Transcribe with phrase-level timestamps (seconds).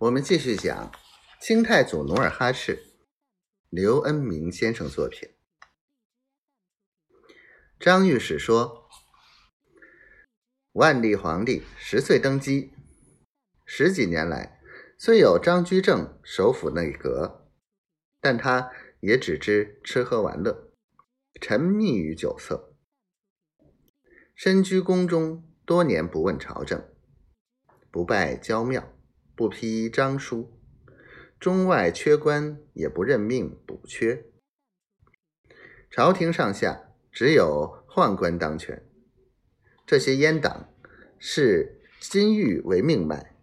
[0.00, 0.92] 我们继续讲
[1.40, 2.84] 清太祖努尔哈赤，
[3.68, 5.28] 刘恩明先生作品。
[7.80, 8.88] 张御史说，
[10.70, 12.72] 万历皇帝十岁登基，
[13.66, 14.60] 十几年来，
[14.96, 17.50] 虽有张居正首辅内阁，
[18.20, 18.70] 但他
[19.00, 20.70] 也只知吃喝玩乐，
[21.40, 22.76] 沉迷于酒色，
[24.36, 26.88] 身居宫中多年，不问朝政，
[27.90, 28.94] 不拜郊庙。
[29.38, 30.50] 不批章书，
[31.38, 34.24] 中外缺官也不任命补缺，
[35.88, 38.84] 朝廷上下只有宦官当权。
[39.86, 40.68] 这些阉党
[41.20, 43.36] 视金玉为命脉，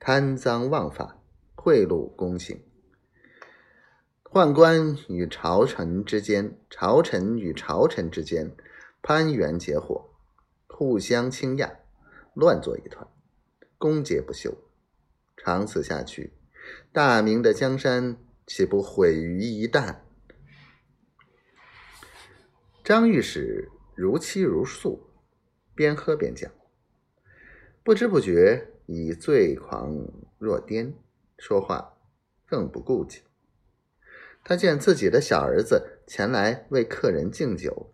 [0.00, 1.22] 贪赃枉法，
[1.54, 2.60] 贿赂公行。
[4.24, 8.56] 宦官与朝臣之间，朝臣与朝臣之间
[9.00, 10.10] 攀援结伙，
[10.66, 11.70] 互相倾轧，
[12.34, 13.06] 乱作一团，
[13.78, 14.52] 攻讦不休。
[15.36, 16.32] 长此下去，
[16.92, 19.98] 大明的江山岂不毁于一旦？
[22.82, 25.10] 张御史如泣如诉，
[25.74, 26.50] 边喝边讲，
[27.82, 30.94] 不知不觉已醉狂若癫，
[31.38, 31.98] 说话
[32.46, 33.22] 更不顾忌。
[34.44, 37.92] 他见自己的小儿子前来为客人敬酒，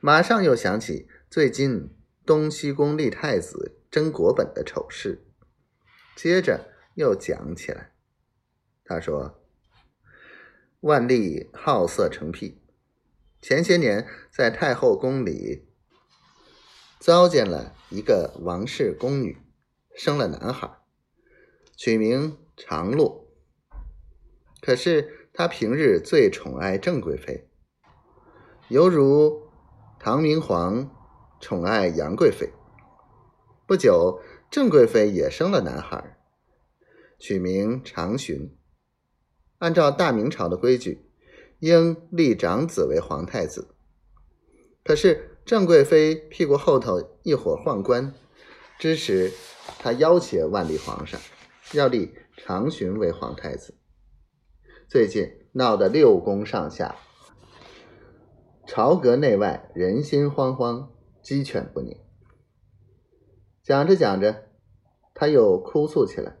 [0.00, 1.88] 马上又想起最近
[2.26, 5.24] 东西宫立太子争国本的丑事。
[6.14, 7.92] 接着又讲起来，
[8.84, 9.40] 他说
[10.80, 12.60] ：“万历好色成癖，
[13.40, 15.68] 前些年在太后宫里
[17.00, 19.38] 糟践了一个王室宫女，
[19.96, 20.70] 生了男孩，
[21.76, 23.26] 取名长洛。
[24.60, 27.48] 可是他平日最宠爱郑贵妃，
[28.68, 29.50] 犹如
[29.98, 30.94] 唐明皇
[31.40, 32.52] 宠爱杨贵妃。
[33.72, 34.20] 不久。”
[34.52, 36.18] 郑贵妃也生了男孩，
[37.18, 38.54] 取名长寻。
[39.60, 41.06] 按照大明朝的规矩，
[41.60, 43.74] 应立长子为皇太子。
[44.84, 48.12] 可是郑贵妃屁股后头一伙宦官
[48.78, 49.32] 支持
[49.78, 51.18] 他要挟万历皇上，
[51.72, 53.74] 要立长寻为皇太子。
[54.86, 56.94] 最近闹得六宫上下、
[58.66, 60.88] 朝阁内外人心惶惶，
[61.22, 61.96] 鸡犬不宁。
[63.62, 64.48] 讲着讲着，
[65.14, 66.36] 他又哭诉起来。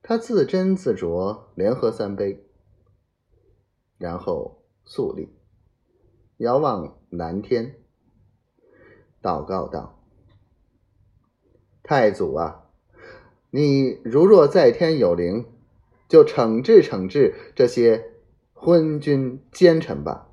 [0.00, 2.46] 他自斟自酌，连喝三杯，
[3.98, 5.28] 然后肃立，
[6.36, 7.74] 遥望南天，
[9.20, 10.04] 祷告道
[11.82, 12.70] ：“太祖啊，
[13.50, 15.46] 你如若在天有灵，
[16.08, 18.12] 就惩治惩治这些
[18.54, 20.28] 昏君奸臣吧。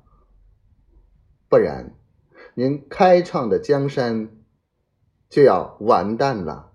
[1.48, 1.96] 不然，
[2.54, 4.30] 您开创的江山……”
[5.28, 6.70] 就要完蛋了。